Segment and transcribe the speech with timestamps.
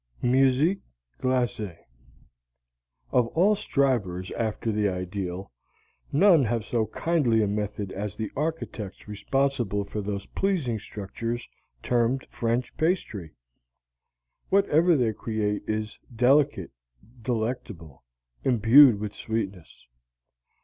[0.23, 0.81] MUSIQUE
[1.21, 1.77] GLACÉE
[3.11, 5.51] Of all strivers after the Ideal
[6.11, 11.47] none have so kindly a method as the architects responsible for those pleasing structures
[11.83, 13.29] termed French pastry.
[14.49, 16.71] Whatever they create is delicate,
[17.21, 18.03] delectable,
[18.43, 19.85] imbued with sweetness.